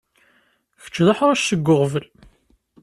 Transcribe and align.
Kečč 0.83 0.95
d 1.05 1.07
aḥric 1.11 1.41
seg 1.43 1.67
uɣbel. 1.73 2.05